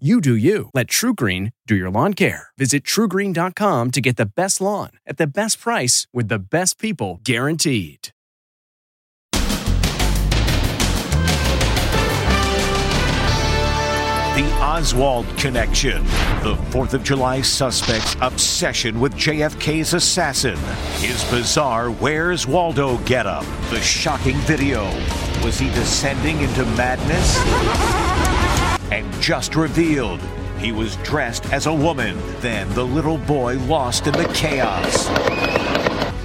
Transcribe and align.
You 0.00 0.20
do 0.20 0.34
you. 0.34 0.70
Let 0.74 0.88
TruGreen 0.88 1.52
do 1.68 1.76
your 1.76 1.88
lawn 1.88 2.14
care. 2.14 2.48
Visit 2.58 2.82
trugreen.com 2.82 3.92
to 3.92 4.00
get 4.00 4.16
the 4.16 4.26
best 4.26 4.60
lawn 4.60 4.90
at 5.06 5.18
the 5.18 5.26
best 5.28 5.60
price 5.60 6.08
with 6.12 6.26
the 6.26 6.40
best 6.40 6.80
people 6.80 7.20
guaranteed. 7.22 8.08
The 14.34 14.50
Oswald 14.60 15.26
Connection. 15.38 16.02
The 16.42 16.56
4th 16.70 16.94
of 16.94 17.04
July 17.04 17.40
suspect's 17.40 18.16
obsession 18.20 18.98
with 18.98 19.14
JFK's 19.14 19.94
assassin. 19.94 20.56
His 20.96 21.22
bizarre 21.30 21.92
Where's 21.92 22.48
Waldo 22.48 22.98
getup. 23.04 23.44
The 23.70 23.80
shocking 23.80 24.38
video. 24.38 24.86
Was 25.44 25.60
he 25.60 25.68
descending 25.68 26.40
into 26.40 26.64
madness? 26.74 28.30
And 28.90 29.12
just 29.20 29.56
revealed, 29.56 30.20
he 30.58 30.72
was 30.72 30.96
dressed 30.96 31.52
as 31.52 31.66
a 31.66 31.74
woman. 31.74 32.18
Then 32.40 32.72
the 32.74 32.84
little 32.84 33.18
boy 33.18 33.58
lost 33.60 34.06
in 34.06 34.12
the 34.12 34.30
chaos. 34.34 35.08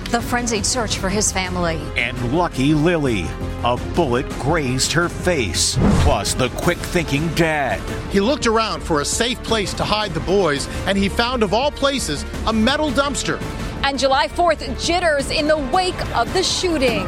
The 0.10 0.22
frenzied 0.22 0.66
search 0.66 0.98
for 0.98 1.08
his 1.08 1.32
family. 1.32 1.80
And 1.96 2.34
Lucky 2.34 2.74
Lily. 2.74 3.28
A 3.64 3.78
bullet 3.94 4.28
grazed 4.40 4.92
her 4.94 5.08
face. 5.08 5.78
Plus, 6.02 6.34
the 6.34 6.50
quick 6.50 6.78
thinking 6.78 7.28
dad. 7.36 7.80
He 8.10 8.20
looked 8.20 8.48
around 8.48 8.82
for 8.82 9.02
a 9.02 9.06
safe 9.06 9.44
place 9.44 9.74
to 9.76 9.84
hide 9.84 10.14
the 10.16 10.20
boys, 10.22 10.68
and 10.88 10.98
he 10.98 11.10
found, 11.10 11.44
of 11.44 11.54
all 11.54 11.70
places, 11.70 12.26
a 12.48 12.54
metal 12.54 12.90
dumpster. 12.90 13.40
And 13.84 14.00
July 14.00 14.28
4th, 14.30 14.84
jitters 14.84 15.30
in 15.30 15.48
the 15.48 15.58
wake 15.58 16.00
of 16.16 16.34
the 16.34 16.42
shooting. 16.42 17.06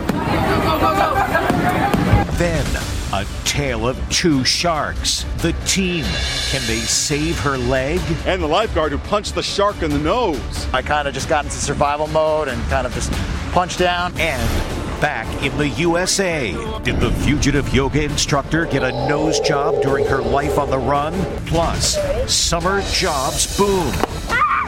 Then, 2.37 3.00
a 3.13 3.25
tale 3.43 3.87
of 3.87 3.97
two 4.09 4.43
sharks. 4.45 5.25
The 5.37 5.53
team. 5.65 6.05
Can 6.49 6.61
they 6.67 6.79
save 6.79 7.37
her 7.39 7.57
leg? 7.57 7.99
And 8.25 8.41
the 8.41 8.47
lifeguard 8.47 8.91
who 8.91 8.97
punched 8.97 9.35
the 9.35 9.43
shark 9.43 9.81
in 9.81 9.91
the 9.91 9.99
nose. 9.99 10.67
I 10.73 10.81
kind 10.81 11.07
of 11.07 11.13
just 11.13 11.27
got 11.27 11.43
into 11.45 11.57
survival 11.57 12.07
mode 12.07 12.47
and 12.47 12.61
kind 12.69 12.87
of 12.87 12.93
just 12.93 13.11
punched 13.51 13.79
down. 13.79 14.13
And 14.17 14.41
back 15.01 15.27
in 15.43 15.57
the 15.57 15.67
USA. 15.69 16.51
Did 16.83 16.99
the 16.99 17.11
fugitive 17.11 17.73
yoga 17.73 18.03
instructor 18.03 18.65
get 18.65 18.83
a 18.83 18.91
nose 19.09 19.39
job 19.39 19.81
during 19.81 20.05
her 20.05 20.21
life 20.21 20.59
on 20.59 20.69
the 20.69 20.77
run? 20.77 21.13
Plus, 21.47 21.97
summer 22.31 22.81
jobs 22.91 23.57
boom. 23.57 23.91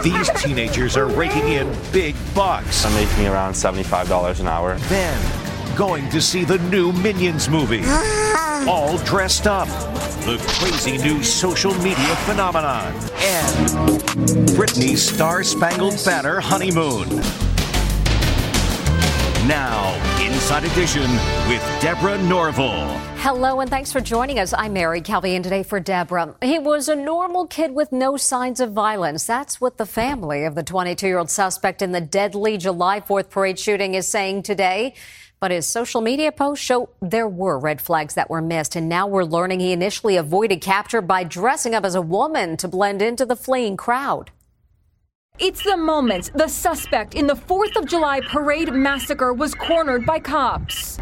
These 0.02 0.30
teenagers 0.41 0.97
are 0.97 1.05
raking 1.05 1.47
in 1.47 1.73
big 1.94 2.16
bucks. 2.35 2.83
I'm 2.83 2.94
making 2.95 3.28
around 3.28 3.53
$75 3.53 4.39
an 4.39 4.47
hour. 4.47 4.75
Then, 4.89 5.42
going 5.75 6.07
to 6.09 6.21
see 6.21 6.43
the 6.43 6.59
new 6.69 6.91
Minions 6.93 7.49
movie. 7.49 7.83
All 8.67 8.97
dressed 8.99 9.47
up. 9.47 9.67
The 10.25 10.38
crazy 10.47 10.97
new 10.97 11.23
social 11.23 11.73
media 11.75 12.16
phenomenon. 12.27 12.94
And 13.17 13.69
Britney's 14.56 15.01
Star 15.01 15.44
Spangled 15.44 16.00
Banner 16.06 16.39
honeymoon. 16.39 17.09
Now, 19.47 19.94
Inside 20.22 20.63
Edition 20.63 21.09
with 21.50 21.81
Deborah 21.81 22.22
Norville. 22.23 22.88
Hello 23.17 23.62
and 23.62 23.69
thanks 23.69 23.91
for 23.91 24.00
joining 24.00 24.39
us. 24.39 24.53
I'm 24.53 24.73
Mary 24.73 25.01
Calvi 25.01 25.35
and 25.35 25.44
today 25.44 25.63
for 25.63 25.79
Deborah. 25.79 26.35
He 26.41 26.59
was 26.59 26.88
a 26.88 26.95
normal 26.95 27.47
kid 27.47 27.73
with 27.73 27.91
no 27.91 28.16
signs 28.16 28.59
of 28.59 28.73
violence. 28.73 29.25
That's 29.25 29.59
what 29.59 29.78
the 29.78 29.85
family 29.85 30.44
of 30.44 30.56
the 30.56 30.63
22 30.63 31.07
year 31.07 31.17
old 31.17 31.29
suspect 31.29 31.81
in 31.81 31.94
the 31.94 32.01
deadly 32.01 32.57
July 32.57 33.00
4th 33.00 33.29
parade 33.29 33.57
shooting 33.57 33.95
is 33.95 34.07
saying 34.07 34.44
today. 34.44 34.94
But 35.44 35.52
his 35.52 35.68
social 35.68 36.00
media 36.00 36.31
posts 36.31 36.64
show 36.64 36.88
there 37.02 37.28
were 37.28 37.59
red 37.59 37.81
flags 37.81 38.14
that 38.14 38.30
were 38.30 38.42
missed. 38.42 38.78
And 38.78 38.88
now 38.88 39.08
we're 39.08 39.26
learning 39.26 39.59
he 39.59 39.74
initially 39.74 40.16
avoided 40.16 40.62
capture 40.62 41.02
by 41.02 41.26
dressing 41.26 41.76
up 41.76 41.84
as 41.84 41.96
a 41.96 42.02
woman 42.02 42.56
to 42.56 42.70
blend 42.70 43.02
into 43.02 43.26
the 43.26 43.36
fleeing 43.36 43.76
crowd. 43.76 44.31
It's 45.40 45.62
the 45.62 45.76
moment 45.76 46.31
the 46.34 46.48
suspect 46.48 47.14
in 47.14 47.28
the 47.28 47.36
4th 47.36 47.76
of 47.76 47.88
July 47.88 48.22
parade 48.22 48.72
massacre 48.72 49.34
was 49.34 49.54
cornered 49.54 50.06
by 50.06 50.20
cops. 50.20 50.98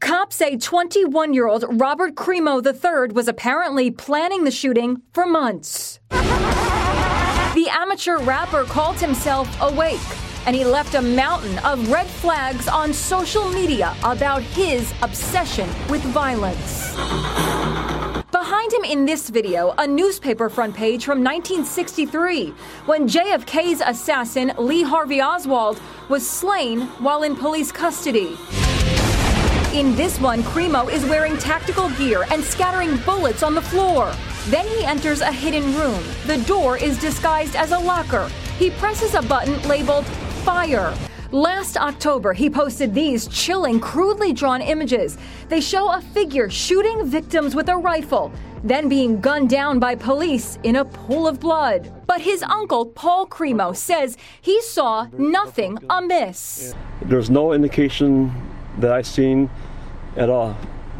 Cops 0.00 0.34
say 0.34 0.56
21 0.56 1.32
year 1.32 1.46
old 1.46 1.64
Robert 1.80 2.16
Crimo 2.16 2.60
III 2.60 3.14
was 3.14 3.28
apparently 3.28 3.92
planning 3.92 4.42
the 4.42 4.50
shooting 4.50 5.02
for 5.12 5.26
months. 5.26 6.00
The 6.10 7.68
amateur 7.70 8.18
rapper 8.18 8.64
called 8.64 8.98
himself 8.98 9.48
Awake, 9.60 10.00
and 10.46 10.56
he 10.56 10.64
left 10.64 10.94
a 10.94 11.02
mountain 11.02 11.58
of 11.60 11.90
red 11.90 12.06
flags 12.06 12.68
on 12.68 12.92
social 12.92 13.48
media 13.50 13.94
about 14.02 14.42
his 14.42 14.92
obsession 15.02 15.68
with 15.88 16.02
violence. 16.02 16.94
Behind 18.32 18.72
him 18.72 18.84
in 18.84 19.04
this 19.04 19.28
video, 19.28 19.74
a 19.78 19.86
newspaper 19.86 20.48
front 20.48 20.74
page 20.74 21.04
from 21.04 21.22
1963, 21.22 22.54
when 22.86 23.08
JFK's 23.08 23.82
assassin, 23.84 24.52
Lee 24.58 24.82
Harvey 24.82 25.20
Oswald, 25.20 25.80
was 26.08 26.28
slain 26.28 26.82
while 26.98 27.22
in 27.22 27.36
police 27.36 27.70
custody. 27.70 28.36
In 29.72 29.94
this 29.94 30.20
one, 30.20 30.42
Crimo 30.42 30.90
is 30.90 31.04
wearing 31.04 31.38
tactical 31.38 31.90
gear 31.90 32.24
and 32.30 32.42
scattering 32.42 32.96
bullets 32.98 33.42
on 33.42 33.54
the 33.54 33.62
floor. 33.62 34.12
Then 34.46 34.66
he 34.66 34.84
enters 34.84 35.20
a 35.20 35.30
hidden 35.30 35.76
room. 35.76 36.02
The 36.26 36.38
door 36.46 36.76
is 36.76 36.98
disguised 36.98 37.54
as 37.54 37.70
a 37.70 37.78
locker. 37.78 38.28
He 38.58 38.70
presses 38.70 39.14
a 39.14 39.22
button 39.22 39.60
labeled 39.68 40.06
Fire. 40.50 40.92
Last 41.30 41.76
October, 41.76 42.32
he 42.32 42.50
posted 42.50 42.92
these 42.92 43.28
chilling, 43.28 43.78
crudely 43.78 44.32
drawn 44.32 44.60
images. 44.60 45.16
They 45.48 45.60
show 45.60 45.92
a 45.92 46.00
figure 46.00 46.50
shooting 46.50 47.06
victims 47.06 47.54
with 47.54 47.68
a 47.68 47.76
rifle, 47.76 48.32
then 48.64 48.88
being 48.88 49.20
gunned 49.20 49.48
down 49.48 49.78
by 49.78 49.94
police 49.94 50.58
in 50.64 50.74
a 50.74 50.84
pool 50.84 51.28
of 51.28 51.38
blood. 51.38 51.92
But 52.08 52.20
his 52.20 52.42
uncle, 52.42 52.84
Paul 52.84 53.28
Crimo, 53.28 53.76
says 53.76 54.16
he 54.40 54.60
saw 54.62 55.06
nothing 55.16 55.78
amiss. 55.88 56.74
There's 57.02 57.30
no 57.30 57.52
indication 57.52 58.32
that 58.80 58.90
I've 58.90 59.06
seen 59.06 59.48
at 60.16 60.28
all 60.28 60.56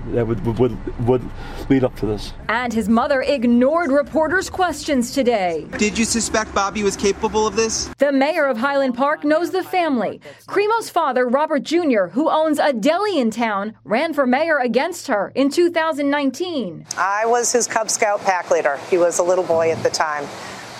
that 0.08 0.26
would, 0.26 0.58
would, 0.58 1.06
would 1.06 1.22
lead 1.68 1.84
up 1.84 1.96
to 1.96 2.06
this. 2.06 2.32
And 2.48 2.72
his 2.72 2.88
mother 2.88 3.22
ignored 3.22 3.90
reporters' 3.90 4.50
questions 4.50 5.12
today. 5.12 5.66
Did 5.78 5.98
you 5.98 6.04
suspect 6.04 6.54
Bobby 6.54 6.82
was 6.82 6.96
capable 6.96 7.46
of 7.46 7.56
this? 7.56 7.90
The 7.98 8.12
mayor 8.12 8.46
of 8.46 8.58
Highland 8.58 8.94
Park 8.94 9.24
knows 9.24 9.50
the 9.50 9.62
family. 9.62 10.20
Crimo's 10.46 10.90
father, 10.90 11.28
Robert 11.28 11.62
Jr., 11.62 12.06
who 12.06 12.28
owns 12.28 12.58
a 12.58 12.72
deli 12.72 13.18
in 13.18 13.30
town, 13.30 13.74
ran 13.84 14.12
for 14.12 14.26
mayor 14.26 14.58
against 14.58 15.06
her 15.06 15.32
in 15.34 15.50
2019. 15.50 16.86
I 16.96 17.26
was 17.26 17.52
his 17.52 17.66
Cub 17.66 17.90
Scout 17.90 18.20
pack 18.22 18.50
leader. 18.50 18.78
He 18.88 18.98
was 18.98 19.18
a 19.18 19.22
little 19.22 19.44
boy 19.44 19.70
at 19.70 19.82
the 19.82 19.90
time. 19.90 20.26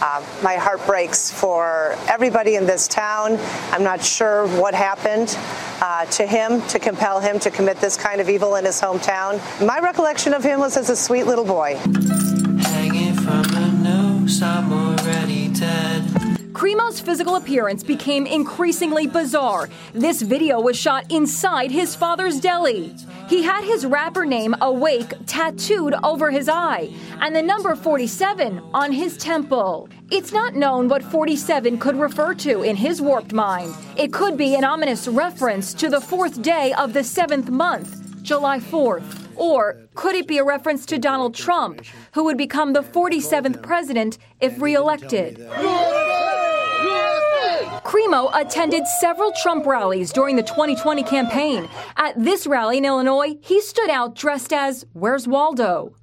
Uh, 0.01 0.25
my 0.43 0.55
heart 0.57 0.85
breaks 0.87 1.31
for 1.31 1.95
everybody 2.09 2.57
in 2.57 2.65
this 2.65 2.89
town. 2.89 3.39
I'm 3.71 3.83
not 3.83 4.03
sure 4.03 4.47
what 4.59 4.75
happened 4.75 5.37
uh, 5.83 6.07
to 6.07 6.27
him 6.27 6.63
to 6.69 6.79
compel 6.79 7.21
him 7.21 7.39
to 7.41 7.51
commit 7.51 7.79
this 7.81 7.97
kind 7.99 8.21
of 8.21 8.31
evil 8.31 8.57
in 8.57 8.65
his 8.65 8.81
hometown. 8.81 9.41
My 9.65 9.79
recollection 9.79 10.33
of 10.33 10.43
him 10.43 10.59
was 10.59 10.77
as 10.79 10.89
a 10.89 10.97
sweet 10.97 11.25
little 11.25 11.45
boy. 11.45 11.77
Hanging 12.63 13.15
from 13.15 13.43
the 13.43 13.71
nose, 13.83 14.43
I'm 14.43 14.73
already 14.73 15.49
dead. 15.49 16.03
Crimo's 16.53 17.01
physical 17.01 17.37
appearance 17.37 17.83
became 17.83 18.27
increasingly 18.27 19.07
bizarre. 19.07 19.69
This 19.95 20.21
video 20.21 20.61
was 20.61 20.77
shot 20.77 21.11
inside 21.11 21.71
his 21.71 21.95
father's 21.95 22.41
deli. 22.41 22.95
He 23.31 23.45
had 23.45 23.63
his 23.63 23.87
rapper 23.87 24.27
name 24.27 24.57
Awake 24.61 25.13
tattooed 25.25 25.95
over 26.03 26.33
his 26.33 26.49
eye 26.49 26.93
and 27.21 27.35
the 27.35 27.41
number 27.41 27.77
47 27.77 28.61
on 28.75 28.91
his 28.91 29.17
temple. 29.17 29.89
It's 30.11 30.33
not 30.33 30.57
known 30.57 30.89
what 30.89 31.05
47 31.05 31.79
could 31.79 31.95
refer 31.95 32.35
to 32.35 32.63
in 32.63 32.75
his 32.75 33.01
warped 33.01 33.33
mind. 33.33 33.73
It 33.97 34.13
could 34.13 34.37
be 34.37 34.57
an 34.57 34.65
ominous 34.65 35.07
reference 35.07 35.73
to 35.75 35.89
the 35.89 36.01
fourth 36.01 36.43
day 36.43 36.73
of 36.73 36.93
the 36.93 37.05
seventh 37.05 37.51
month, 37.51 38.21
July 38.25 38.59
4th. 38.59 39.29
Or 39.37 39.79
could 39.95 40.17
it 40.17 40.27
be 40.27 40.39
a 40.39 40.45
reference 40.45 40.85
to 40.87 40.99
Donald 40.99 41.37
Trump, 41.37 41.85
who 42.15 42.25
would 42.25 42.37
become 42.37 42.73
the 42.73 42.83
47th 42.83 43.63
president 43.63 44.19
if 44.41 44.61
reelected? 44.61 45.39
Crimo 47.91 48.31
attended 48.41 48.87
several 48.87 49.33
Trump 49.43 49.67
rallies 49.67 50.13
during 50.13 50.37
the 50.37 50.45
2020 50.45 51.03
campaign. 51.03 51.69
At 51.97 52.15
this 52.17 52.47
rally 52.47 52.79
in 52.79 52.85
Illinois, 52.85 53.35
he 53.41 53.61
stood 53.61 53.91
out 53.91 54.15
dressed 54.15 54.53
as 54.53 54.87
Where's 54.93 55.27
Waldo? 55.27 55.97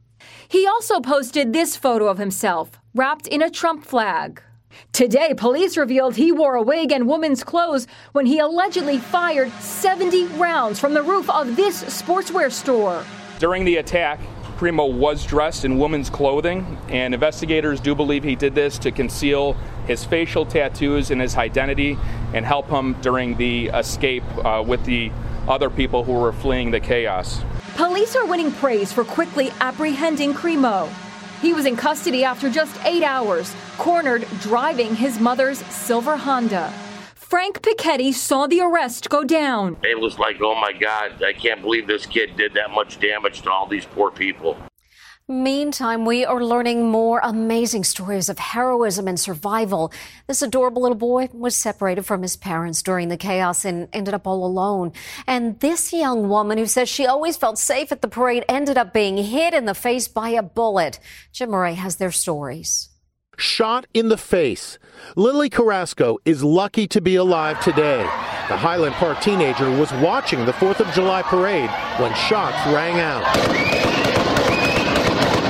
He 0.50 0.68
also 0.68 1.00
posted 1.00 1.54
this 1.54 1.78
photo 1.78 2.07
of 2.07 2.18
himself, 2.18 2.72
wrapped 2.94 3.25
in 3.28 3.42
a 3.42 3.50
Trump 3.50 3.86
flag. 3.86 4.44
Today, 4.92 5.34
police 5.34 5.78
revealed 5.78 6.18
he 6.18 6.30
wore 6.30 6.56
a 6.56 6.62
wig 6.62 6.92
and 6.92 7.07
woman's 7.07 7.42
clothes 7.42 7.88
when 8.12 8.25
he 8.25 8.40
allegedly 8.40 8.98
fired 8.98 9.50
70 9.62 10.25
rounds 10.36 10.81
from 10.81 10.94
the 10.94 11.01
roof 11.01 11.30
of 11.30 11.56
this 11.56 11.86
sportswear 11.86 12.51
store. 12.51 13.06
During 13.40 13.63
the 13.63 13.78
attack, 13.78 14.19
Crimo 14.57 14.92
was 14.92 15.24
dressed 15.24 15.65
in 15.65 15.77
woman's 15.77 16.09
clothing, 16.09 16.80
and 16.89 17.13
investigators 17.13 17.80
do 17.80 17.94
believe 17.94 18.24
he 18.24 18.36
did 18.36 18.56
this 18.56 18.80
to 18.80 18.92
conceal 18.92 19.54
his 19.86 20.04
facial 20.04 20.48
tattoos 20.48 21.12
and 21.12 21.21
his 21.21 21.36
identity 21.36 21.95
and 22.33 22.44
help 22.44 22.68
him 22.68 22.94
during 23.01 23.38
the 23.38 23.68
escape 23.68 24.24
uh, 24.44 24.63
with 24.65 24.83
the 24.86 25.12
other 25.48 25.69
people 25.69 26.04
who 26.04 26.13
were 26.13 26.33
fleeing 26.33 26.71
the 26.71 26.80
chaos. 26.80 27.39
Police 27.75 28.15
are 28.15 28.25
winning 28.25 28.51
praise 28.51 28.92
for 28.92 29.04
quickly 29.04 29.51
apprehending 29.62 30.33
Crimo. 30.33 30.89
He 31.39 31.54
was 31.54 31.68
in 31.68 31.75
custody 31.75 32.24
after 32.24 32.50
just 32.50 32.83
eight 32.83 33.04
hours, 33.04 33.56
cornered 33.77 34.27
driving 34.42 34.95
his 34.95 35.19
mother's 35.19 35.59
silver 35.68 36.18
Honda. 36.18 36.74
Frank 37.28 37.62
Piketty 37.62 38.14
saw 38.14 38.48
the 38.48 38.62
arrest 38.62 39.10
go 39.10 39.26
down. 39.26 39.76
It 39.84 40.00
was 40.00 40.18
like, 40.18 40.38
oh 40.42 40.56
my 40.56 40.72
God, 40.72 41.22
I 41.22 41.34
can't 41.34 41.62
believe 41.62 41.86
this 41.86 42.06
kid 42.06 42.38
did 42.38 42.54
that 42.54 42.72
much 42.72 43.02
damage 43.02 43.42
to 43.42 43.52
all 43.52 43.68
these 43.68 43.84
poor 43.86 44.12
people. 44.12 44.58
Meantime, 45.28 46.06
we 46.06 46.24
are 46.24 46.42
learning 46.42 46.90
more 46.90 47.20
amazing 47.22 47.84
stories 47.84 48.30
of 48.30 48.40
heroism 48.40 49.10
and 49.10 49.20
survival. 49.20 49.92
This 50.28 50.42
adorable 50.42 50.84
little 50.84 50.96
boy 50.96 51.28
was 51.34 51.54
separated 51.54 52.04
from 52.04 52.22
his 52.22 52.38
parents 52.38 52.82
during 52.82 53.10
the 53.10 53.18
chaos 53.18 53.66
and 53.66 53.90
ended 53.92 54.14
up 54.14 54.26
all 54.26 54.46
alone. 54.46 54.94
And 55.28 55.60
this 55.60 55.92
young 55.92 56.30
woman 56.30 56.58
who 56.58 56.66
says 56.66 56.88
she 56.88 57.06
always 57.06 57.36
felt 57.36 57.58
safe 57.58 57.92
at 57.92 58.02
the 58.02 58.08
parade 58.08 58.46
ended 58.48 58.78
up 58.78 58.94
being 58.94 59.18
hit 59.18 59.54
in 59.54 59.66
the 59.66 59.76
face 59.76 60.08
by 60.08 60.30
a 60.30 60.42
bullet. 60.42 60.98
Jim 61.34 61.52
Moret 61.52 61.76
has 61.76 61.98
their 61.98 62.12
stories. 62.12 62.88
Shot 63.39 63.86
in 63.94 64.10
the 64.10 64.18
face. 64.18 64.80
Lily 65.16 65.48
Carrasco 65.48 66.18
is 66.25 66.44
lucky 66.44 66.88
to 66.88 67.00
be 67.00 67.16
alive 67.16 67.60
today. 67.60 68.01
The 68.50 68.57
Highland 68.57 68.95
Park 68.95 69.22
teenager 69.22 69.69
was 69.69 69.92
watching 69.94 70.44
the 70.44 70.54
4th 70.54 70.80
of 70.80 70.92
July 70.95 71.22
parade 71.22 71.69
when 72.00 72.12
shots 72.16 72.57
rang 72.74 73.00
out. 73.00 73.24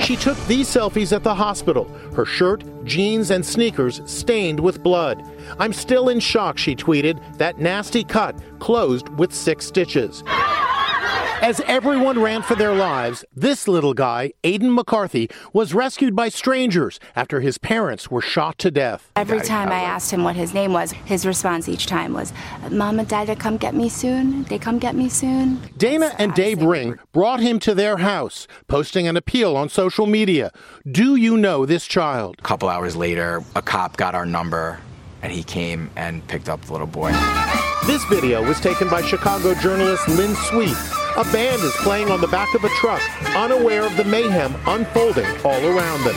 She 0.04 0.18
took 0.18 0.38
these 0.48 0.68
selfies 0.68 1.16
at 1.16 1.24
the 1.24 1.34
hospital, 1.34 1.86
her 2.14 2.26
shirt, 2.26 2.66
jeans, 2.84 3.32
and 3.32 3.46
sneakers 3.46 4.02
stained 4.06 4.60
with 4.60 4.84
blood. 4.84 5.24
I'm 5.58 5.72
still 5.72 6.10
in 6.10 6.20
shock, 6.20 6.58
she 6.58 6.76
tweeted. 6.76 7.38
That 7.38 7.58
nasty 7.58 8.04
cut 8.04 8.36
closed 8.60 9.08
with 9.18 9.34
six 9.34 9.66
stitches. 9.66 10.24
As 11.48 11.62
everyone 11.62 12.22
ran 12.22 12.42
for 12.42 12.56
their 12.56 12.76
lives, 12.76 13.24
this 13.34 13.70
little 13.70 13.94
guy, 13.94 14.34
Aiden 14.44 14.74
McCarthy, 14.74 15.30
was 15.54 15.74
rescued 15.74 16.14
by 16.14 16.28
strangers 16.28 17.00
after 17.16 17.40
his 17.40 17.58
parents 17.58 18.12
were 18.12 18.22
shot 18.22 18.58
to 18.58 18.70
death. 18.70 19.10
Every 19.16 19.40
time 19.40 19.70
I 19.70 19.80
asked 19.80 20.12
him 20.12 20.26
what 20.26 20.36
his 20.36 20.54
name 20.54 20.74
was, 20.74 20.92
his 20.92 21.26
response 21.26 21.70
each 21.70 21.86
time 21.86 22.12
was, 22.12 22.34
Mom 22.70 23.00
and 23.00 23.08
Dad, 23.08 23.34
come 23.40 23.56
get 23.56 23.74
me 23.74 23.88
soon. 23.88 24.44
They 24.44 24.60
come 24.60 24.78
get 24.78 24.94
me 24.94 25.08
soon. 25.08 25.62
Dana 25.78 26.14
and 26.18 26.34
Dave 26.34 26.62
Ring 26.62 27.00
brought 27.14 27.40
him 27.40 27.60
to 27.60 27.74
their 27.74 27.96
house, 27.96 28.46
posting 28.68 29.08
an 29.08 29.16
appeal 29.16 29.56
on 29.56 29.70
social 29.70 30.06
media. 30.06 30.52
Do 30.86 31.16
you 31.16 31.38
know 31.38 31.66
this 31.66 31.86
child? 31.86 32.36
A 32.40 32.42
couple 32.42 32.68
hours 32.68 32.98
later, 32.98 33.42
a 33.56 33.62
cop 33.62 33.96
got 33.96 34.16
our 34.16 34.26
number 34.26 34.82
and 35.22 35.32
he 35.32 35.44
came 35.44 35.92
and 35.96 36.28
picked 36.28 36.50
up 36.50 36.62
the 36.64 36.74
little 36.74 36.88
boy. 36.88 37.14
This 37.88 38.04
video 38.04 38.44
was 38.44 38.60
taken 38.60 38.90
by 38.90 39.02
Chicago 39.02 39.54
journalist 39.54 40.06
Lynn 40.10 40.36
Sweet. 40.36 40.76
A 41.16 41.24
band 41.32 41.62
is 41.62 41.72
playing 41.78 42.12
on 42.12 42.20
the 42.20 42.28
back 42.28 42.54
of 42.54 42.66
a 42.66 42.70
truck, 42.82 43.02
unaware 43.34 43.86
of 43.86 43.96
the 43.96 44.04
mayhem 44.04 44.54
unfolding 44.68 45.26
all 45.46 45.66
around 45.66 46.04
them. 46.04 46.16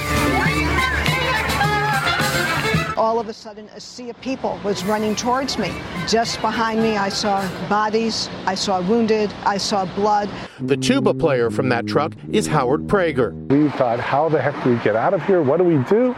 All 2.98 3.20
of 3.20 3.28
a 3.28 3.32
sudden, 3.32 3.68
a 3.76 3.80
sea 3.80 4.10
of 4.10 4.20
people 4.20 4.58
was 4.64 4.82
running 4.82 5.14
towards 5.14 5.58
me. 5.58 5.72
Just 6.08 6.40
behind 6.40 6.82
me, 6.82 6.96
I 6.96 7.08
saw 7.08 7.48
bodies, 7.68 8.28
I 8.46 8.56
saw 8.56 8.80
wounded, 8.82 9.32
I 9.44 9.56
saw 9.56 9.84
blood. 9.94 10.28
The 10.58 10.76
tuba 10.76 11.14
player 11.14 11.50
from 11.50 11.68
that 11.68 11.86
truck 11.86 12.14
is 12.32 12.48
Howard 12.48 12.88
Prager. 12.88 13.32
We 13.48 13.68
thought, 13.70 14.00
how 14.00 14.28
the 14.28 14.42
heck 14.42 14.60
do 14.64 14.70
we 14.70 14.76
get 14.78 14.96
out 14.96 15.14
of 15.14 15.22
here? 15.22 15.40
What 15.40 15.58
do 15.58 15.64
we 15.64 15.78
do? 15.84 16.16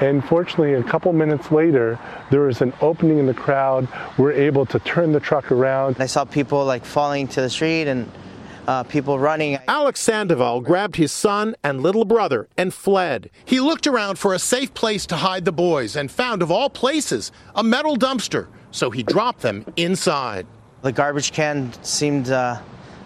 And 0.00 0.24
fortunately, 0.24 0.74
a 0.74 0.82
couple 0.82 1.12
minutes 1.12 1.52
later, 1.52 1.98
there 2.30 2.40
was 2.40 2.62
an 2.62 2.72
opening 2.80 3.18
in 3.18 3.26
the 3.26 3.34
crowd. 3.34 3.86
We're 4.16 4.32
able 4.32 4.64
to 4.66 4.78
turn 4.78 5.12
the 5.12 5.20
truck 5.20 5.52
around. 5.52 5.96
I 5.98 6.06
saw 6.06 6.24
people 6.24 6.64
like 6.64 6.84
falling 6.84 7.28
to 7.28 7.42
the 7.42 7.50
street 7.50 7.86
and 7.86 8.10
uh, 8.66 8.82
people 8.84 9.18
running. 9.18 9.58
Alex 9.68 10.00
Sandoval 10.00 10.62
grabbed 10.62 10.96
his 10.96 11.12
son 11.12 11.54
and 11.62 11.82
little 11.82 12.04
brother 12.04 12.48
and 12.56 12.72
fled. 12.72 13.28
He 13.44 13.60
looked 13.60 13.86
around 13.86 14.18
for 14.18 14.32
a 14.32 14.38
safe 14.38 14.72
place 14.74 15.06
to 15.06 15.16
hide 15.16 15.44
the 15.44 15.52
boys 15.52 15.96
and 15.96 16.10
found, 16.10 16.42
of 16.42 16.50
all 16.50 16.70
places, 16.70 17.32
a 17.54 17.62
metal 17.62 17.96
dumpster. 17.96 18.46
So 18.70 18.90
he 18.90 19.02
dropped 19.02 19.42
them 19.42 19.66
inside. 19.76 20.46
The 20.82 20.92
garbage 20.92 21.32
can 21.32 21.72
seemed 21.82 22.30
uh, 22.30 22.60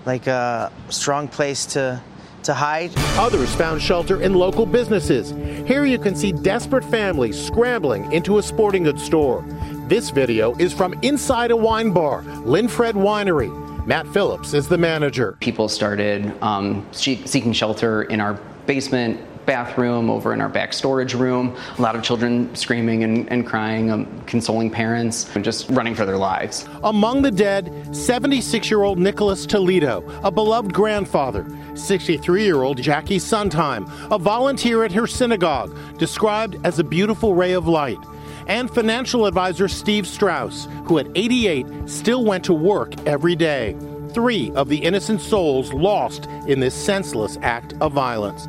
like 0.07 0.27
a 0.27 0.71
strong 0.91 1.27
place 1.27 1.67
to 1.67 2.01
to 2.45 2.55
hide. 2.55 2.93
Others 3.19 3.55
found 3.55 3.83
shelter 3.83 4.23
in 4.23 4.35
local 4.35 4.67
businesses. 4.67 5.31
Here 5.67 5.85
you 5.85 5.99
can 5.99 6.15
see 6.15 6.33
desperate 6.33 6.85
families 6.85 7.43
scrambling 7.43 8.11
into 8.13 8.39
a 8.39 8.43
sporting 8.43 8.85
goods 8.85 9.03
store. 9.03 9.45
This 9.89 10.11
video 10.11 10.55
is 10.57 10.73
from 10.73 10.95
inside 11.03 11.51
a 11.51 11.57
wine 11.57 11.91
bar, 11.91 12.23
Lynfred 12.45 12.95
Winery. 12.95 13.87
Matt 13.87 14.07
Phillips 14.09 14.55
is 14.55 14.67
the 14.67 14.79
manager. 14.79 15.37
People 15.41 15.69
started 15.69 16.33
um, 16.43 16.87
seeking 16.93 17.53
shelter 17.53 18.05
in 18.05 18.21
our 18.21 18.35
basement, 18.67 19.21
bathroom, 19.47 20.11
over 20.11 20.33
in 20.33 20.41
our 20.41 20.49
back 20.49 20.73
storage 20.73 21.15
room. 21.15 21.57
A 21.79 21.83
lot 21.83 21.97
of 21.97 22.03
children 22.03 22.55
screaming 22.55 23.05
and, 23.05 23.31
and 23.31 23.47
crying, 23.47 23.91
um, 23.91 24.21
consoling 24.27 24.71
parents, 24.71 25.35
and 25.35 25.45
just 25.45 25.69
running 25.71 25.95
for 25.95 26.07
their 26.07 26.17
lives. 26.17 26.67
Among 26.83 27.23
the 27.23 27.31
dead, 27.31 27.95
76 27.95 28.71
year 28.71 28.83
old 28.83 28.99
Nicholas 28.99 29.47
Toledo, 29.47 30.05
a 30.23 30.31
beloved 30.31 30.73
grandfather. 30.73 31.47
63 31.75 32.45
year 32.45 32.63
old 32.63 32.79
Jacki 32.79 33.17
Sundheim, 33.17 33.91
a 34.11 34.19
volunteer 34.19 34.85
at 34.85 34.93
her 34.93 35.07
synagogue, 35.07 35.77
described 35.99 36.57
as 36.65 36.79
a 36.79 36.85
beautiful 36.85 37.35
ray 37.35 37.53
of 37.53 37.67
light. 37.67 37.99
And 38.47 38.71
financial 38.71 39.27
advisor 39.27 39.69
Steve 39.69 40.07
Strauss, 40.07 40.69
who 40.85 40.99
at 40.99 41.07
88 41.15 41.67
still 41.87 42.25
went 42.25 42.45
to 42.45 42.53
work 42.53 42.95
every 43.07 43.35
day. 43.35 43.77
Three 44.11 44.53
of 44.53 44.69
the 44.69 44.79
innocent 44.79 45.21
souls 45.21 45.73
lost 45.73 46.27
in 46.47 46.61
this 46.61 46.75
senseless 46.75 47.39
act 47.43 47.75
of 47.81 47.93
violence. 47.93 48.47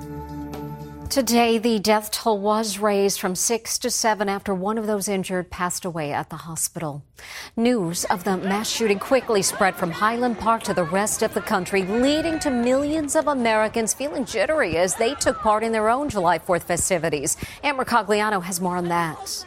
Today, 1.10 1.60
the 1.60 1.80
death 1.80 2.10
toll 2.10 2.40
was 2.40 2.80
raised 2.80 3.20
from 3.20 3.36
six 3.36 3.78
to 3.80 3.92
seven 3.92 4.28
after 4.28 4.56
one 4.56 4.78
of 4.78 4.88
those 4.88 5.08
injured 5.08 5.52
passed 5.52 5.86
away 5.86 6.12
at 6.12 6.30
the 6.30 6.36
hospital. 6.36 7.04
News 7.56 8.06
of 8.06 8.24
the 8.24 8.38
mass 8.38 8.70
shooting 8.70 8.98
quickly 8.98 9.42
spread 9.42 9.76
from 9.76 9.92
Highland 9.92 10.40
Park 10.40 10.64
to 10.64 10.74
the 10.74 10.84
rest 10.84 11.22
of 11.22 11.34
the 11.34 11.42
country, 11.42 11.84
leading 11.84 12.40
to 12.40 12.50
millions 12.50 13.16
of 13.16 13.28
Americans 13.28 13.94
feeling 13.94 14.26
jittery 14.26 14.78
as 14.78 14.96
they 14.96 15.14
took 15.14 15.38
part 15.40 15.64
in 15.64 15.72
their 15.72 15.90
own 15.90 16.10
July 16.10 16.40
4th 16.40 16.64
festivities. 16.64 17.38
Ann 17.64 17.78
Mercogliano 17.78 18.42
has 18.42 18.60
more 18.60 18.76
on 18.76 18.88
that. 18.90 19.46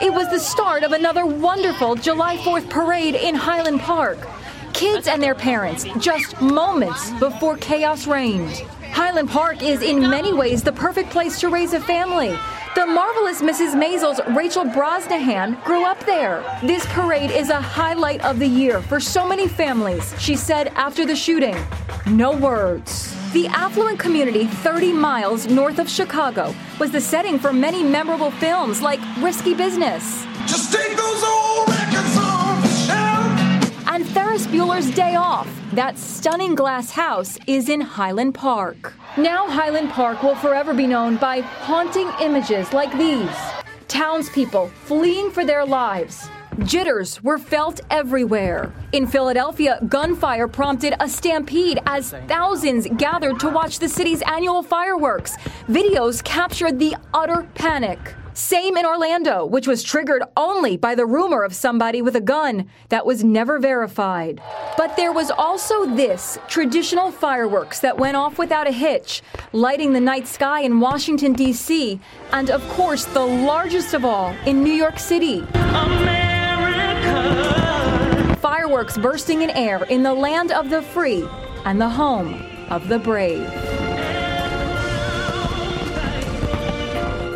It 0.00 0.12
was 0.12 0.30
the 0.30 0.40
start 0.40 0.84
of 0.84 0.92
another 0.92 1.26
wonderful 1.26 1.96
July 1.96 2.36
4th 2.38 2.70
parade 2.70 3.16
in 3.16 3.34
Highland 3.34 3.80
Park. 3.80 4.18
Kids 4.72 5.08
and 5.08 5.22
their 5.22 5.34
parents 5.34 5.84
just 5.98 6.40
moments 6.40 7.10
before 7.18 7.56
chaos 7.56 8.06
reigned. 8.06 8.64
Highland 8.94 9.28
Park 9.28 9.60
is 9.60 9.82
in 9.82 10.08
many 10.08 10.32
ways 10.32 10.62
the 10.62 10.70
perfect 10.70 11.10
place 11.10 11.40
to 11.40 11.48
raise 11.48 11.72
a 11.72 11.80
family. 11.80 12.38
The 12.76 12.86
marvelous 12.86 13.42
Mrs. 13.42 13.76
Maisel's 13.76 14.20
Rachel 14.36 14.64
Brosnahan 14.66 15.62
grew 15.64 15.84
up 15.84 15.98
there. 16.06 16.44
This 16.62 16.86
parade 16.90 17.32
is 17.32 17.50
a 17.50 17.60
highlight 17.60 18.24
of 18.24 18.38
the 18.38 18.46
year 18.46 18.80
for 18.80 19.00
so 19.00 19.26
many 19.26 19.48
families, 19.48 20.14
she 20.20 20.36
said 20.36 20.68
after 20.76 21.04
the 21.04 21.16
shooting. 21.16 21.56
No 22.06 22.36
words. 22.36 23.12
The 23.32 23.48
affluent 23.48 23.98
community 23.98 24.46
30 24.46 24.92
miles 24.92 25.48
north 25.48 25.80
of 25.80 25.88
Chicago 25.88 26.54
was 26.78 26.92
the 26.92 27.00
setting 27.00 27.36
for 27.36 27.52
many 27.52 27.82
memorable 27.82 28.30
films 28.30 28.80
like 28.80 29.00
Risky 29.18 29.54
Business. 29.54 30.24
Just 30.46 30.72
take 30.72 30.96
those 30.96 31.24
old 31.24 31.68
records 31.68 32.16
on 32.16 32.62
the 32.62 32.68
shelf. 32.68 33.88
And 33.88 34.06
Ferris 34.06 34.46
Bueller's 34.46 34.88
Day 34.94 35.16
Off. 35.16 35.48
That 35.74 35.98
stunning 35.98 36.54
glass 36.54 36.92
house 36.92 37.36
is 37.48 37.68
in 37.68 37.80
Highland 37.80 38.36
Park. 38.36 38.94
Now, 39.16 39.48
Highland 39.48 39.90
Park 39.90 40.22
will 40.22 40.36
forever 40.36 40.72
be 40.72 40.86
known 40.86 41.16
by 41.16 41.40
haunting 41.40 42.08
images 42.22 42.72
like 42.72 42.96
these 42.96 43.36
townspeople 43.88 44.68
fleeing 44.84 45.32
for 45.32 45.44
their 45.44 45.64
lives. 45.66 46.28
Jitters 46.62 47.20
were 47.24 47.38
felt 47.38 47.80
everywhere. 47.90 48.72
In 48.92 49.08
Philadelphia, 49.08 49.80
gunfire 49.88 50.46
prompted 50.46 50.94
a 51.00 51.08
stampede 51.08 51.80
as 51.86 52.12
thousands 52.28 52.86
gathered 52.96 53.40
to 53.40 53.50
watch 53.50 53.80
the 53.80 53.88
city's 53.88 54.22
annual 54.22 54.62
fireworks. 54.62 55.36
Videos 55.66 56.22
captured 56.22 56.78
the 56.78 56.94
utter 57.12 57.48
panic. 57.56 58.14
Same 58.34 58.76
in 58.76 58.84
Orlando, 58.84 59.46
which 59.46 59.68
was 59.68 59.84
triggered 59.84 60.24
only 60.36 60.76
by 60.76 60.96
the 60.96 61.06
rumor 61.06 61.44
of 61.44 61.54
somebody 61.54 62.02
with 62.02 62.16
a 62.16 62.20
gun 62.20 62.68
that 62.88 63.06
was 63.06 63.22
never 63.22 63.60
verified. 63.60 64.40
But 64.76 64.96
there 64.96 65.12
was 65.12 65.30
also 65.30 65.86
this 65.94 66.36
traditional 66.48 67.12
fireworks 67.12 67.78
that 67.80 67.96
went 67.96 68.16
off 68.16 68.36
without 68.36 68.66
a 68.66 68.72
hitch, 68.72 69.22
lighting 69.52 69.92
the 69.92 70.00
night 70.00 70.26
sky 70.26 70.62
in 70.62 70.80
Washington, 70.80 71.32
D.C., 71.32 72.00
and 72.32 72.50
of 72.50 72.68
course, 72.70 73.04
the 73.04 73.24
largest 73.24 73.94
of 73.94 74.04
all 74.04 74.34
in 74.46 74.64
New 74.64 74.72
York 74.72 74.98
City. 74.98 75.38
America. 75.54 76.34
Fireworks 78.40 78.98
bursting 78.98 79.42
in 79.42 79.50
air 79.50 79.84
in 79.84 80.02
the 80.02 80.12
land 80.12 80.50
of 80.50 80.70
the 80.70 80.82
free 80.82 81.24
and 81.64 81.80
the 81.80 81.88
home 81.88 82.44
of 82.68 82.88
the 82.88 82.98
brave. 82.98 83.48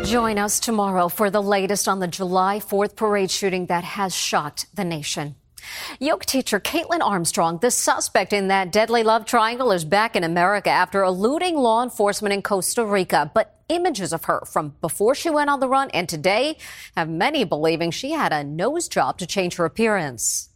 Join 0.09 0.39
us 0.39 0.59
tomorrow 0.59 1.07
for 1.07 1.29
the 1.29 1.39
latest 1.39 1.87
on 1.87 1.99
the 1.99 2.07
July 2.07 2.59
4th 2.59 2.95
parade 2.95 3.29
shooting 3.29 3.67
that 3.67 3.83
has 3.83 4.15
shocked 4.15 4.65
the 4.73 4.83
nation. 4.83 5.35
Yoke 5.99 6.25
teacher 6.25 6.59
Kaitlyn 6.59 7.01
Armstrong, 7.01 7.59
the 7.59 7.69
suspect 7.69 8.33
in 8.33 8.47
that 8.47 8.71
deadly 8.71 9.03
love 9.03 9.25
triangle, 9.25 9.71
is 9.71 9.85
back 9.85 10.15
in 10.15 10.23
America 10.23 10.71
after 10.71 11.03
eluding 11.03 11.57
law 11.57 11.83
enforcement 11.83 12.33
in 12.33 12.41
Costa 12.41 12.83
Rica. 12.83 13.29
But 13.35 13.59
images 13.69 14.11
of 14.11 14.23
her 14.23 14.41
from 14.47 14.73
before 14.81 15.13
she 15.13 15.29
went 15.29 15.51
on 15.51 15.59
the 15.59 15.69
run 15.69 15.91
and 15.91 16.09
today 16.09 16.57
have 16.97 17.07
many 17.07 17.43
believing 17.43 17.91
she 17.91 18.13
had 18.13 18.33
a 18.33 18.43
nose 18.43 18.87
job 18.87 19.19
to 19.19 19.27
change 19.27 19.57
her 19.57 19.65
appearance. 19.65 20.48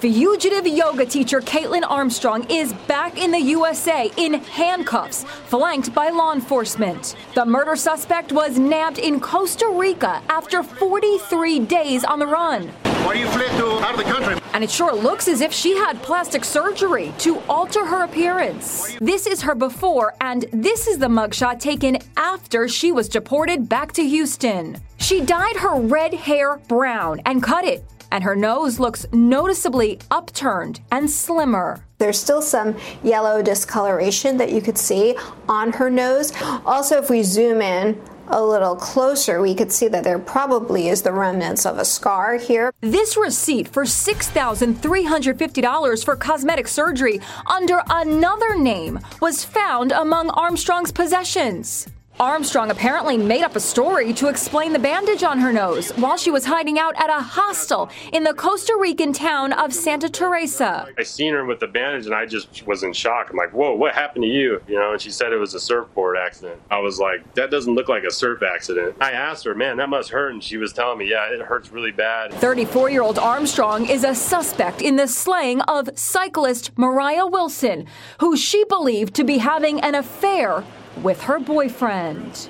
Fugitive 0.00 0.66
yoga 0.66 1.04
teacher 1.04 1.42
Kaitlyn 1.42 1.82
Armstrong 1.86 2.46
is 2.48 2.72
back 2.88 3.22
in 3.22 3.30
the 3.30 3.38
USA 3.38 4.10
in 4.16 4.32
handcuffs, 4.32 5.24
flanked 5.24 5.92
by 5.92 6.08
law 6.08 6.32
enforcement. 6.32 7.16
The 7.34 7.44
murder 7.44 7.76
suspect 7.76 8.32
was 8.32 8.58
nabbed 8.58 8.98
in 8.98 9.20
Costa 9.20 9.68
Rica 9.68 10.22
after 10.30 10.62
43 10.62 11.58
days 11.66 12.02
on 12.02 12.18
the 12.18 12.26
run. 12.26 12.68
Why 13.04 13.12
do 13.12 13.20
you 13.20 13.28
fled 13.28 13.50
to 13.58 13.66
out 13.84 13.90
of 13.90 13.98
the 13.98 14.04
country? 14.04 14.40
And 14.54 14.64
it 14.64 14.70
sure 14.70 14.94
looks 14.94 15.28
as 15.28 15.42
if 15.42 15.52
she 15.52 15.76
had 15.76 16.02
plastic 16.02 16.46
surgery 16.46 17.12
to 17.18 17.38
alter 17.40 17.84
her 17.84 18.04
appearance. 18.04 18.96
This 19.02 19.26
is 19.26 19.42
her 19.42 19.54
before, 19.54 20.14
and 20.22 20.46
this 20.50 20.86
is 20.86 20.96
the 20.96 21.08
mugshot 21.08 21.60
taken 21.60 21.98
after 22.16 22.68
she 22.68 22.90
was 22.90 23.06
deported 23.06 23.68
back 23.68 23.92
to 23.92 24.02
Houston. 24.02 24.78
She 24.96 25.20
dyed 25.20 25.56
her 25.56 25.78
red 25.78 26.14
hair 26.14 26.56
brown 26.68 27.20
and 27.26 27.42
cut 27.42 27.66
it 27.66 27.84
and 28.10 28.24
her 28.24 28.36
nose 28.36 28.80
looks 28.80 29.06
noticeably 29.12 29.98
upturned 30.10 30.80
and 30.90 31.10
slimmer. 31.10 31.84
There's 31.98 32.18
still 32.18 32.42
some 32.42 32.76
yellow 33.02 33.42
discoloration 33.42 34.36
that 34.38 34.52
you 34.52 34.60
could 34.60 34.78
see 34.78 35.16
on 35.48 35.72
her 35.72 35.90
nose. 35.90 36.32
Also, 36.64 36.98
if 36.98 37.10
we 37.10 37.22
zoom 37.22 37.60
in, 37.60 38.00
a 38.30 38.42
little 38.42 38.74
closer, 38.76 39.40
we 39.40 39.54
could 39.54 39.72
see 39.72 39.88
that 39.88 40.04
there 40.04 40.18
probably 40.18 40.88
is 40.88 41.00
the 41.02 41.12
remnants 41.12 41.66
of 41.66 41.78
a 41.78 41.84
scar 41.84 42.36
here. 42.36 42.72
This 42.80 43.16
receipt 43.16 43.68
for 43.68 43.84
$6,350 43.84 46.04
for 46.04 46.16
cosmetic 46.16 46.66
surgery 46.68 47.20
under 47.46 47.82
another 47.90 48.56
name 48.56 49.00
was 49.20 49.44
found 49.44 49.92
among 49.92 50.30
Armstrong's 50.30 50.92
possessions. 50.92 51.86
Armstrong 52.20 52.70
apparently 52.70 53.16
made 53.16 53.42
up 53.42 53.56
a 53.56 53.60
story 53.60 54.12
to 54.12 54.28
explain 54.28 54.74
the 54.74 54.78
bandage 54.78 55.22
on 55.22 55.38
her 55.38 55.54
nose 55.54 55.90
while 55.92 56.18
she 56.18 56.30
was 56.30 56.44
hiding 56.44 56.78
out 56.78 56.94
at 57.00 57.08
a 57.08 57.22
hostel 57.22 57.88
in 58.12 58.24
the 58.24 58.34
Costa 58.34 58.76
Rican 58.78 59.14
town 59.14 59.54
of 59.54 59.72
Santa 59.72 60.10
Teresa. 60.10 60.86
I 60.98 61.02
seen 61.02 61.32
her 61.32 61.46
with 61.46 61.60
the 61.60 61.66
bandage 61.66 62.04
and 62.04 62.14
I 62.14 62.26
just 62.26 62.66
was 62.66 62.82
in 62.82 62.92
shock. 62.92 63.30
I'm 63.30 63.38
like, 63.38 63.54
whoa, 63.54 63.74
what 63.74 63.94
happened 63.94 64.24
to 64.24 64.28
you? 64.28 64.60
You 64.68 64.78
know, 64.78 64.92
and 64.92 65.00
she 65.00 65.10
said 65.10 65.32
it 65.32 65.38
was 65.38 65.54
a 65.54 65.60
surfboard 65.60 66.18
accident. 66.18 66.60
I 66.70 66.80
was 66.80 66.98
like, 66.98 67.34
that 67.36 67.50
doesn't 67.50 67.74
look 67.74 67.88
like 67.88 68.04
a 68.04 68.10
surf 68.10 68.42
accident. 68.42 68.96
I 69.00 69.12
asked 69.12 69.46
her, 69.46 69.54
man, 69.54 69.78
that 69.78 69.88
must 69.88 70.10
hurt. 70.10 70.34
And 70.34 70.44
she 70.44 70.58
was 70.58 70.74
telling 70.74 70.98
me, 70.98 71.08
yeah, 71.08 71.32
it 71.32 71.40
hurts 71.40 71.72
really 71.72 71.90
bad. 71.90 72.34
34 72.34 72.90
year 72.90 73.00
old 73.00 73.18
Armstrong 73.18 73.88
is 73.88 74.04
a 74.04 74.14
suspect 74.14 74.82
in 74.82 74.96
the 74.96 75.08
slaying 75.08 75.62
of 75.62 75.88
cyclist 75.98 76.76
Moriah 76.76 77.26
Wilson, 77.26 77.86
who 78.18 78.36
she 78.36 78.62
believed 78.64 79.14
to 79.14 79.24
be 79.24 79.38
having 79.38 79.80
an 79.80 79.94
affair 79.94 80.62
with 81.02 81.22
her 81.22 81.38
boyfriend. 81.38 82.48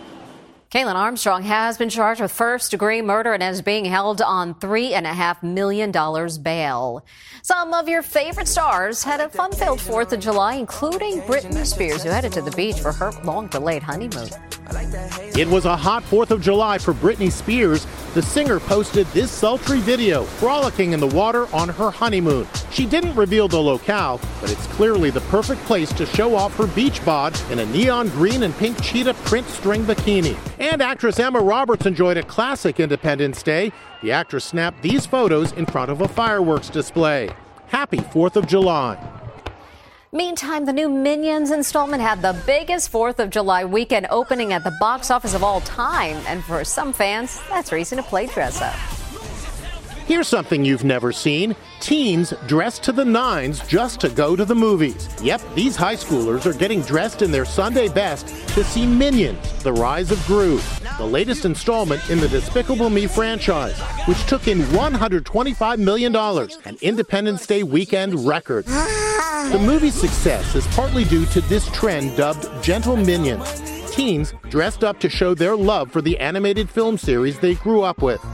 Kaitlyn 0.71 0.95
Armstrong 0.95 1.43
has 1.43 1.77
been 1.77 1.89
charged 1.89 2.21
with 2.21 2.31
first 2.31 2.71
degree 2.71 3.03
murder 3.03 3.33
and 3.33 3.43
is 3.43 3.61
being 3.61 3.85
held 3.85 4.23
on 4.23 4.55
$3.5 4.55 5.43
million 5.43 5.91
bail. 6.43 7.05
Some 7.43 7.75
of 7.75 7.89
your 7.89 8.03
favorite 8.03 8.47
stars 8.47 9.03
had 9.03 9.19
a 9.21 9.29
fun 9.29 9.51
filled 9.51 9.81
4th 9.81 10.13
of 10.13 10.21
July, 10.21 10.55
including 10.55 11.23
Britney 11.23 11.67
Spears, 11.67 12.05
who 12.05 12.11
headed 12.11 12.33
to 12.35 12.43
the 12.43 12.53
beach 12.53 12.79
for 12.79 12.93
her 12.93 13.11
long 13.25 13.49
delayed 13.49 13.83
honeymoon. 13.83 14.29
It 15.37 15.49
was 15.49 15.65
a 15.65 15.77
hot 15.77 16.05
4th 16.05 16.31
of 16.31 16.41
July 16.41 16.79
for 16.79 16.95
Britney 16.95 17.33
Spears. 17.33 17.85
The 18.13 18.23
singer 18.23 18.59
posted 18.59 19.07
this 19.09 19.31
sultry 19.31 19.79
video, 19.79 20.25
frolicking 20.25 20.95
in 20.95 20.99
the 20.99 21.07
water 21.07 21.47
on 21.55 21.69
her 21.69 21.93
honeymoon. 21.93 22.45
She 22.73 22.85
didn't 22.85 23.15
reveal 23.15 23.47
the 23.47 23.61
locale, 23.61 24.21
but 24.41 24.51
it's 24.51 24.67
clearly 24.67 25.11
the 25.11 25.21
perfect 25.23 25.63
place 25.63 25.93
to 25.93 26.05
show 26.07 26.35
off 26.35 26.57
her 26.57 26.67
beach 26.67 27.05
bod 27.05 27.41
in 27.53 27.61
a 27.61 27.67
neon 27.67 28.09
green 28.09 28.43
and 28.43 28.53
pink 28.57 28.83
cheetah 28.83 29.15
print 29.15 29.47
string 29.47 29.85
bikini. 29.85 30.37
And 30.59 30.83
actress 30.83 31.21
Emma 31.21 31.39
Roberts 31.41 31.87
enjoyed 31.87 32.17
a 32.17 32.25
classic 32.25 32.81
Independence 32.81 33.45
Day. 33.45 33.71
The 34.03 34.11
actress 34.11 34.45
snapped 34.45 34.83
these 34.83 35.07
photos 35.07 35.53
in 35.53 35.67
front 35.67 35.93
of 35.93 36.01
a 36.01 36.09
fireworks 36.09 36.69
display. 36.69 37.31
Happy 37.69 37.99
4th 37.99 38.35
of 38.35 38.49
July. 38.49 39.20
Meantime, 40.13 40.65
the 40.65 40.73
new 40.73 40.89
Minions 40.89 41.53
installment 41.53 42.03
had 42.03 42.21
the 42.21 42.37
biggest 42.45 42.91
4th 42.91 43.21
of 43.21 43.31
July 43.31 43.65
weekend 43.65 44.09
opening 44.11 44.53
at 44.53 44.65
the 44.65 44.73
box 44.81 45.09
office 45.09 45.35
of 45.35 45.45
all 45.45 45.61
time. 45.61 46.17
And 46.27 46.43
for 46.43 46.65
some 46.65 46.93
fans, 46.93 47.41
that's 47.49 47.71
reason 47.71 47.97
to 47.97 48.03
play 48.03 48.27
dress 48.27 48.61
up. 48.61 48.75
Here's 50.07 50.27
something 50.27 50.65
you've 50.65 50.83
never 50.83 51.13
seen 51.13 51.55
teens 51.79 52.35
dressed 52.49 52.83
to 52.83 52.93
the 52.93 53.05
nines 53.05 53.61
just 53.69 54.01
to 54.01 54.09
go 54.09 54.35
to 54.35 54.45
the 54.45 54.55
movies. 54.55 55.09
Yep, 55.23 55.43
these 55.55 55.77
high 55.77 55.95
schoolers 55.95 56.45
are 56.45 56.59
getting 56.59 56.83
dressed 56.83 57.23
in 57.23 57.31
their 57.31 57.45
Sunday 57.45 57.87
best 57.87 58.27
to 58.49 58.65
see 58.65 58.87
Minions, 58.89 59.63
The 59.63 59.73
Rise 59.73 60.11
of 60.11 60.23
Gru, 60.27 60.61
the 60.99 61.07
latest 61.07 61.45
installment 61.45 62.11
in 62.11 62.19
the 62.19 62.29
Despicable 62.29 62.91
Me 62.91 63.07
franchise, 63.07 63.79
which 64.09 64.27
took 64.27 64.49
in 64.49 64.59
$125 64.59 65.79
million, 65.79 66.17
an 66.17 66.77
Independence 66.83 67.47
Day 67.47 67.63
weekend 67.63 68.27
record. 68.27 68.67
The 69.49 69.59
movie's 69.59 69.95
success 69.95 70.55
is 70.55 70.65
partly 70.69 71.03
due 71.05 71.27
to 71.27 71.41
this 71.41 71.69
trend 71.71 72.17
dubbed 72.17 72.47
Gentle 72.63 72.97
Minions. 72.97 73.61
Teens 73.91 74.33
dressed 74.49 74.85
up 74.85 75.01
to 75.01 75.09
show 75.09 75.35
their 75.35 75.57
love 75.57 75.91
for 75.91 76.01
the 76.01 76.17
animated 76.21 76.71
film 76.71 76.97
series 76.97 77.39
they 77.41 77.55
grew 77.57 77.83
up 77.83 78.01
with. 78.01 78.25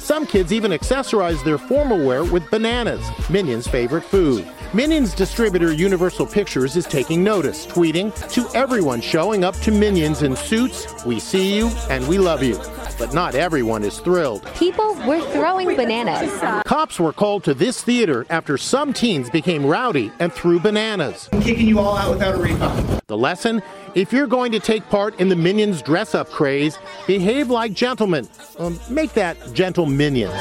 Some 0.00 0.26
kids 0.26 0.52
even 0.52 0.72
accessorize 0.72 1.44
their 1.44 1.58
formal 1.58 2.04
wear 2.04 2.24
with 2.24 2.50
bananas, 2.50 3.08
Minions' 3.30 3.68
favorite 3.68 4.02
food. 4.02 4.44
Minions 4.72 5.14
distributor 5.14 5.72
Universal 5.72 6.26
Pictures 6.26 6.74
is 6.74 6.86
taking 6.86 7.22
notice, 7.22 7.66
tweeting, 7.66 8.12
To 8.32 8.48
everyone 8.58 9.00
showing 9.00 9.44
up 9.44 9.54
to 9.60 9.70
Minions 9.70 10.22
in 10.22 10.34
suits, 10.34 11.04
we 11.04 11.20
see 11.20 11.56
you 11.56 11.68
and 11.88 12.08
we 12.08 12.18
love 12.18 12.42
you. 12.42 12.58
But 12.98 13.12
not 13.12 13.34
everyone 13.34 13.82
is 13.82 13.98
thrilled. 13.98 14.46
People 14.54 14.94
were 15.06 15.20
throwing 15.32 15.76
bananas. 15.76 16.30
Cops 16.64 17.00
were 17.00 17.12
called 17.12 17.44
to 17.44 17.54
this 17.54 17.82
theater 17.82 18.24
after 18.30 18.56
some 18.56 18.92
teens 18.92 19.28
became 19.30 19.66
rowdy 19.66 20.12
and 20.20 20.32
threw 20.32 20.60
bananas. 20.60 21.28
I'm 21.32 21.42
kicking 21.42 21.66
you 21.66 21.78
all 21.80 21.96
out 21.96 22.12
without 22.12 22.34
a 22.34 22.38
refund. 22.38 23.00
The 23.06 23.16
lesson? 23.16 23.62
If 23.94 24.12
you're 24.12 24.26
going 24.26 24.52
to 24.52 24.60
take 24.60 24.88
part 24.88 25.20
in 25.20 25.28
the 25.28 25.36
Minions 25.36 25.82
dress 25.82 26.14
up 26.14 26.30
craze, 26.30 26.78
behave 27.06 27.50
like 27.50 27.72
gentlemen. 27.72 28.28
Um, 28.58 28.78
make 28.88 29.12
that 29.14 29.36
gentle 29.52 29.86
Minions. 29.86 30.34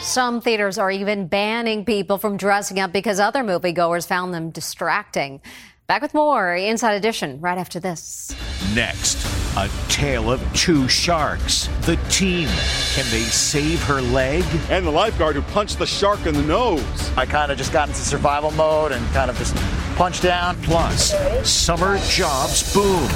Some 0.00 0.40
theaters 0.40 0.78
are 0.78 0.90
even 0.90 1.26
banning 1.26 1.84
people 1.84 2.16
from 2.16 2.36
dressing 2.36 2.78
up 2.78 2.92
because 2.92 3.18
other 3.18 3.42
moviegoers 3.42 4.06
found 4.06 4.32
them 4.32 4.50
distracting. 4.50 5.40
Back 5.88 6.00
with 6.00 6.14
more 6.14 6.54
Inside 6.54 6.94
Edition 6.94 7.40
right 7.40 7.58
after 7.58 7.78
this. 7.78 8.34
Next, 8.74 9.24
a 9.56 9.70
tale 9.88 10.30
of 10.30 10.40
two 10.54 10.86
sharks. 10.86 11.68
The 11.82 11.96
team. 12.10 12.46
Can 12.94 13.04
they 13.10 13.22
save 13.22 13.82
her 13.84 14.02
leg? 14.02 14.44
And 14.68 14.86
the 14.86 14.90
lifeguard 14.90 15.34
who 15.34 15.42
punched 15.42 15.78
the 15.78 15.86
shark 15.86 16.26
in 16.26 16.34
the 16.34 16.42
nose. 16.42 17.10
I 17.16 17.24
kind 17.24 17.50
of 17.50 17.56
just 17.56 17.72
got 17.72 17.88
into 17.88 18.00
survival 18.00 18.50
mode 18.50 18.92
and 18.92 19.04
kind 19.12 19.30
of 19.30 19.38
just 19.38 19.56
punched 19.96 20.22
down. 20.22 20.56
Plus, 20.62 21.14
summer 21.48 21.98
jobs 22.08 22.74
boom. 22.74 23.08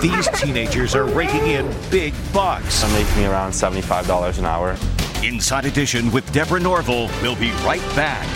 These 0.00 0.28
teenagers 0.34 0.94
are 0.94 1.04
raking 1.04 1.46
in 1.46 1.72
big 1.90 2.14
bucks. 2.32 2.82
I'm 2.82 2.92
making 2.92 3.26
around 3.26 3.52
$75 3.52 4.38
an 4.38 4.44
hour. 4.44 4.76
Inside 5.22 5.66
Edition 5.66 6.10
with 6.10 6.30
Deborah 6.32 6.60
Norville. 6.60 7.08
We'll 7.22 7.36
be 7.36 7.52
right 7.62 7.80
back. 7.94 8.26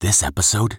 This 0.00 0.22
episode 0.22 0.78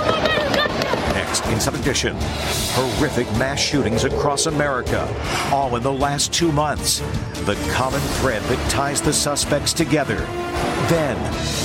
Next 1.31 1.45
Inside 1.45 1.75
Edition, 1.75 2.17
horrific 2.19 3.25
mass 3.37 3.57
shootings 3.57 4.03
across 4.03 4.47
America, 4.47 5.07
all 5.49 5.77
in 5.77 5.81
the 5.81 5.93
last 5.93 6.33
two 6.33 6.51
months. 6.51 6.99
The 7.45 7.55
common 7.71 8.01
thread 8.19 8.41
that 8.43 8.69
ties 8.69 9.01
the 9.01 9.13
suspects 9.13 9.71
together. 9.71 10.17
Then, 10.89 11.15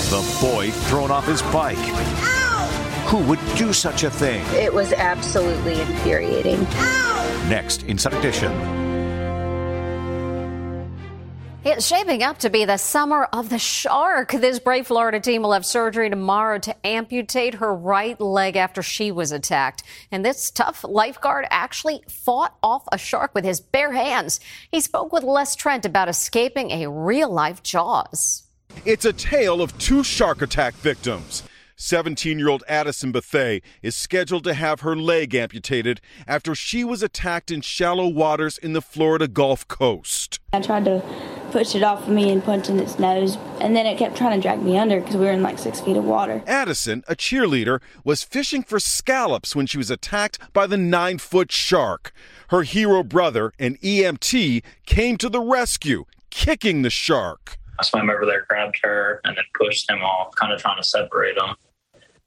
the 0.09 0.39
boy 0.41 0.71
thrown 0.71 1.11
off 1.11 1.27
his 1.27 1.43
bike. 1.43 1.77
Who 3.09 3.19
would 3.25 3.41
do 3.57 3.73
such 3.73 4.05
a 4.05 4.11
thing? 4.11 4.47
It 4.55 4.73
was 4.73 4.93
absolutely 4.93 5.81
infuriating. 5.81 6.63
Next 7.49 7.83
Inside 7.87 8.15
Edition. 8.15 8.86
It's 11.69 11.85
shaping 11.85 12.23
up 12.23 12.39
to 12.39 12.49
be 12.49 12.65
the 12.65 12.77
summer 12.77 13.25
of 13.33 13.49
the 13.49 13.59
shark. 13.59 14.31
This 14.31 14.61
brave 14.61 14.87
Florida 14.87 15.19
team 15.19 15.43
will 15.43 15.53
have 15.53 15.67
surgery 15.67 16.09
tomorrow 16.09 16.61
to 16.61 16.87
amputate 16.87 17.55
her 17.55 17.75
right 17.75 18.21
leg 18.21 18.55
after 18.55 18.83
she 18.83 19.11
was 19.11 19.33
attacked. 19.33 19.83
And 20.13 20.25
this 20.25 20.53
tough 20.53 20.85
lifeguard 20.85 21.45
actually 21.51 22.05
fought 22.09 22.57
off 22.63 22.85
a 22.93 22.99
shark 22.99 23.35
with 23.35 23.45
his 23.45 23.61
bare 23.61 23.91
hands. 23.91 24.39
He 24.71 24.81
spoke 24.81 25.13
with 25.13 25.25
Les 25.25 25.57
Trent 25.57 25.85
about 25.85 26.09
escaping 26.09 26.71
a 26.71 26.89
real 26.89 27.31
life 27.31 27.65
Jaws. 27.65 28.45
It's 28.85 29.05
a 29.05 29.13
tale 29.13 29.61
of 29.61 29.77
two 29.77 30.05
shark 30.05 30.43
attack 30.43 30.75
victims. 30.75 31.43
17 31.75 32.39
year 32.39 32.49
old 32.49 32.63
Addison 32.69 33.11
Bethea 33.11 33.61
is 33.83 33.97
scheduled 33.97 34.45
to 34.45 34.55
have 34.55 34.83
her 34.83 34.95
leg 34.95 35.35
amputated 35.35 36.01
after 36.29 36.55
she 36.55 36.85
was 36.85 37.03
attacked 37.03 37.51
in 37.51 37.61
shallow 37.61 38.07
waters 38.07 38.57
in 38.57 38.73
the 38.73 38.81
Florida 38.81 39.27
Gulf 39.27 39.67
Coast. 39.67 40.39
I 40.53 40.61
tried 40.61 40.85
to 40.85 41.03
push 41.57 41.75
it 41.75 41.83
off 41.83 42.03
of 42.03 42.11
me 42.11 42.31
and 42.31 42.45
punched 42.45 42.69
in 42.69 42.79
its 42.79 42.99
nose, 42.99 43.39
and 43.63 43.75
then 43.75 43.87
it 43.87 43.97
kept 43.97 44.15
trying 44.15 44.39
to 44.39 44.43
drag 44.47 44.63
me 44.63 44.77
under 44.77 45.01
because 45.01 45.17
we 45.17 45.25
were 45.25 45.33
in 45.33 45.43
like 45.43 45.59
six 45.59 45.81
feet 45.81 45.97
of 45.97 46.05
water. 46.05 46.43
Addison, 46.47 47.03
a 47.09 47.17
cheerleader, 47.17 47.81
was 48.05 48.23
fishing 48.23 48.63
for 48.63 48.79
scallops 48.79 49.57
when 49.57 49.67
she 49.67 49.79
was 49.79 49.91
attacked 49.91 50.39
by 50.53 50.67
the 50.67 50.77
nine 50.77 51.17
foot 51.17 51.51
shark. 51.51 52.13
Her 52.51 52.63
hero 52.63 53.03
brother, 53.03 53.55
an 53.59 53.77
EMT, 53.77 54.63
came 54.85 55.17
to 55.17 55.31
the 55.31 55.41
rescue, 55.41 56.05
kicking 56.29 56.83
the 56.83 56.91
shark. 56.91 57.57
I 57.79 57.85
swam 57.85 58.11
over 58.11 58.27
there, 58.27 58.45
grabbed 58.47 58.79
her, 58.83 59.23
and 59.25 59.35
then 59.35 59.45
pushed 59.55 59.89
him 59.89 60.03
off, 60.03 60.35
kind 60.35 60.53
of 60.53 60.61
trying 60.61 60.77
to 60.77 60.85
separate 60.85 61.39
them. 61.39 61.55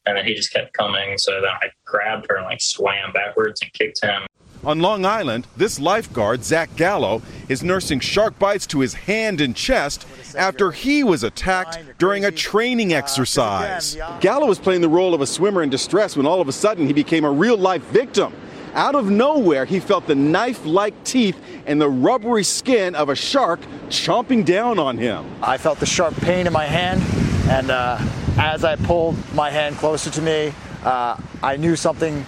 And 0.08 0.18
then 0.18 0.26
he 0.26 0.34
just 0.34 0.52
kept 0.52 0.74
coming, 0.74 1.20
so 1.20 1.34
then 1.34 1.52
I 1.62 1.70
grabbed 1.86 2.26
her 2.32 2.38
and 2.38 2.46
like 2.46 2.62
swam 2.62 3.14
backwards 3.14 3.62
and 3.62 3.72
kicked 3.74 4.04
him. 4.04 4.24
On 4.66 4.80
Long 4.80 5.06
Island, 5.06 5.48
this 5.56 5.80
lifeguard, 5.80 6.44
Zach 6.44 6.76
Gallo, 6.76 7.22
is 7.48 7.64
nursing 7.64 8.02
shark 8.02 8.38
bites 8.38 8.68
to 8.68 8.82
his 8.82 8.94
hand 8.94 9.40
and 9.40 9.56
chest 9.56 10.06
after 10.38 10.72
he 10.72 11.02
was 11.02 11.24
attacked 11.24 11.80
during 11.98 12.26
a 12.26 12.32
training 12.32 12.94
exercise. 12.94 13.98
Gallo 14.20 14.48
was 14.48 14.60
playing 14.60 14.82
the 14.82 14.90
role 14.90 15.14
of 15.14 15.22
a 15.22 15.28
swimmer 15.28 15.64
in 15.64 15.70
distress 15.70 16.18
when 16.18 16.26
all 16.26 16.42
of 16.42 16.50
a 16.50 16.52
sudden 16.52 16.88
he 16.88 16.94
became 16.94 17.24
a 17.24 17.32
real 17.32 17.58
life 17.58 17.84
victim. 17.84 18.34
Out 18.74 18.96
of 18.96 19.10
nowhere, 19.10 19.64
he 19.66 19.80
felt 19.80 20.06
the 20.08 20.16
knife 20.16 20.66
like 20.66 21.04
teeth 21.06 21.40
and 21.66 21.80
the 21.82 21.90
rubbery 21.90 22.44
skin 22.44 22.96
of 22.96 23.10
a 23.10 23.16
shark 23.16 23.62
chomping 23.88 24.44
down 24.44 24.78
on 24.78 24.98
him. 24.98 25.26
I 25.42 25.58
felt 25.58 25.80
the 25.80 25.86
sharp 25.86 26.16
pain 26.18 26.48
in 26.48 26.54
my 26.54 26.66
hand, 26.66 27.02
and 27.50 27.72
uh, 27.72 27.98
as 28.38 28.64
I 28.64 28.76
pulled 28.76 29.16
my 29.34 29.50
hand 29.50 29.78
closer 29.78 30.10
to 30.12 30.22
me, 30.22 30.54
uh, 30.84 31.18
I 31.42 31.56
knew 31.58 31.76
something 31.76 32.26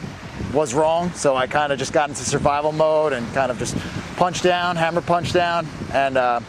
was 0.53 0.73
wrong, 0.73 1.11
so 1.13 1.35
I 1.35 1.47
kind 1.47 1.71
of 1.71 1.79
just 1.79 1.93
got 1.93 2.09
into 2.09 2.23
survival 2.23 2.71
mode 2.71 3.13
and 3.13 3.31
kind 3.33 3.51
of 3.51 3.57
just 3.57 3.75
punched 4.17 4.43
down, 4.43 4.75
hammer 4.75 5.01
punch 5.01 5.33
down, 5.33 5.67
and 5.93 6.17
uh, 6.17 6.39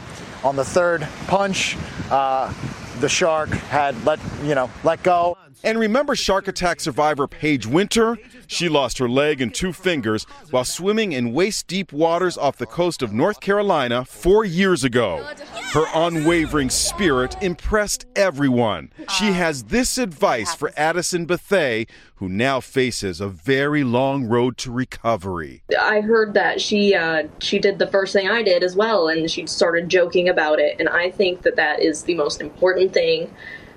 on 0.44 0.56
the 0.56 0.64
third 0.64 1.06
punch, 1.26 1.76
uh, 2.10 2.52
the 3.00 3.08
shark 3.08 3.48
had 3.50 4.04
let 4.04 4.18
you 4.42 4.54
know 4.54 4.70
let 4.84 5.02
go. 5.02 5.36
And 5.64 5.78
remember 5.78 6.16
shark 6.16 6.48
attack 6.48 6.80
survivor 6.80 7.28
Paige 7.28 7.66
Winter? 7.66 8.18
She 8.48 8.68
lost 8.68 8.98
her 8.98 9.08
leg 9.08 9.40
and 9.40 9.54
two 9.54 9.72
fingers 9.72 10.24
while 10.50 10.64
swimming 10.64 11.12
in 11.12 11.32
waist 11.32 11.68
deep 11.68 11.92
waters 11.92 12.36
off 12.36 12.58
the 12.58 12.66
coast 12.66 13.00
of 13.00 13.12
North 13.12 13.40
Carolina 13.40 14.04
four 14.04 14.44
years 14.44 14.82
ago. 14.82 15.24
Her 15.72 15.84
unwavering 15.94 16.68
spirit 16.68 17.36
impressed 17.40 18.06
everyone. 18.16 18.92
She 19.18 19.32
has 19.32 19.64
this 19.64 19.98
advice 19.98 20.54
for 20.54 20.72
Addison 20.76 21.26
Bethea, 21.26 21.86
who 22.16 22.28
now 22.28 22.60
faces 22.60 23.20
a 23.20 23.28
very 23.28 23.84
long 23.84 24.26
road 24.26 24.56
to 24.58 24.70
recovery. 24.70 25.62
I 25.80 26.00
heard 26.00 26.34
that 26.34 26.60
she 26.60 26.94
uh, 26.94 27.28
she 27.38 27.58
did 27.58 27.78
the 27.78 27.86
first 27.86 28.12
thing 28.12 28.28
I 28.28 28.42
did 28.42 28.62
as 28.62 28.76
well, 28.76 29.08
and 29.08 29.30
she 29.30 29.46
started 29.46 29.88
joking 29.88 30.28
about 30.28 30.58
it. 30.58 30.76
And 30.78 30.88
I 30.88 31.10
think 31.10 31.42
that 31.42 31.56
that 31.56 31.80
is 31.80 32.02
the 32.02 32.14
most 32.14 32.40
important 32.40 32.92
thing 32.92 33.32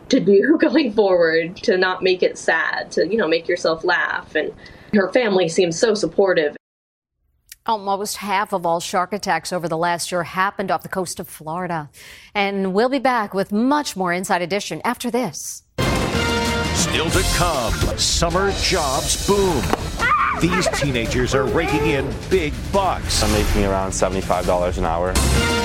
to 0.10 0.20
do 0.20 0.58
going 0.62 0.92
forward 0.94 1.56
to 1.58 1.78
not 1.78 2.04
make 2.04 2.24
it 2.24 2.38
sad 2.38 2.92
to 2.92 3.08
you 3.08 3.18
know 3.18 3.28
make 3.28 3.48
yourself 3.48 3.84
laugh 3.84 4.36
and 4.36 4.54
her 4.94 5.12
family 5.12 5.50
seems 5.50 5.78
so 5.78 5.94
supportive 5.94 6.56
Almost 7.68 8.18
half 8.18 8.54
of 8.54 8.64
all 8.64 8.80
shark 8.80 9.12
attacks 9.12 9.52
over 9.52 9.68
the 9.68 9.78
last 9.78 10.12
year 10.12 10.22
happened 10.22 10.70
off 10.70 10.84
the 10.84 10.90
coast 10.90 11.20
of 11.20 11.28
Florida. 11.28 11.90
And 12.36 12.76
we'll 12.76 12.90
be 12.90 13.00
back 13.00 13.34
with 13.34 13.52
much 13.52 13.96
more 13.96 14.14
Inside 14.14 14.44
Edition 14.44 14.82
after 14.86 15.10
this. 15.10 15.64
Still 16.76 17.10
to 17.10 17.24
come, 17.34 17.74
summer 17.98 18.52
jobs 18.62 19.26
boom. 19.26 19.64
These 20.42 20.68
teenagers 20.80 21.34
are 21.34 21.46
raking 21.46 21.88
in 21.88 22.14
big 22.30 22.54
bucks. 22.72 23.24
I'm 23.24 23.32
making 23.32 23.66
around 23.66 23.92
$75 23.92 24.78
an 24.78 24.86
hour. 24.86 25.65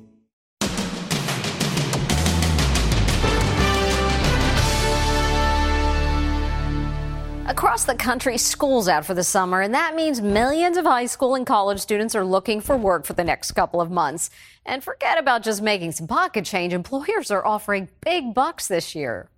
Across 7.71 7.85
the 7.85 7.95
country, 7.95 8.37
school's 8.37 8.89
out 8.89 9.05
for 9.05 9.13
the 9.13 9.23
summer, 9.23 9.61
and 9.61 9.73
that 9.73 9.95
means 9.95 10.19
millions 10.19 10.75
of 10.75 10.83
high 10.83 11.05
school 11.05 11.35
and 11.35 11.47
college 11.47 11.79
students 11.79 12.13
are 12.15 12.25
looking 12.25 12.59
for 12.59 12.75
work 12.75 13.05
for 13.05 13.13
the 13.13 13.23
next 13.23 13.53
couple 13.53 13.79
of 13.79 13.89
months. 13.89 14.29
And 14.65 14.83
forget 14.83 15.17
about 15.17 15.41
just 15.41 15.61
making 15.61 15.93
some 15.93 16.05
pocket 16.05 16.43
change. 16.43 16.73
Employers 16.73 17.31
are 17.31 17.45
offering 17.45 17.87
big 18.01 18.33
bucks 18.33 18.67
this 18.67 18.93
year. 18.93 19.29